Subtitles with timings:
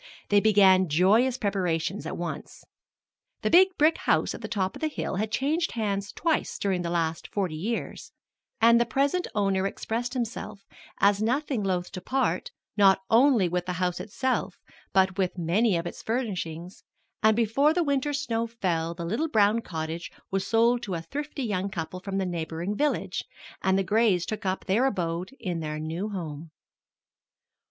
[0.29, 2.63] They began joyous preparations at once.
[3.43, 6.81] The big brick house at the top of the hill had changed hands twice during
[6.81, 8.11] the last forty years,
[8.59, 10.65] and the present owner expressed himself
[10.99, 14.57] as nothing loath to part, not only with the house itself,
[14.91, 16.83] but with many of its furnishings;
[17.21, 21.43] and before the winter snow fell the little brown cottage was sold to a thrifty
[21.43, 23.23] young couple from the neighboring village,
[23.61, 26.49] and the Grays took up their abode in their new home.